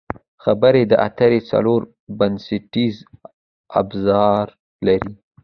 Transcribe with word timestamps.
خبرې 0.43 0.83
اترې 1.07 1.39
څلور 1.51 1.81
بنسټیز 2.17 2.95
ابزار 3.79 4.45
لري. 4.85 5.13